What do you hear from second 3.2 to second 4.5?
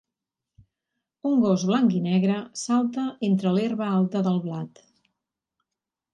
entre l'herba alta del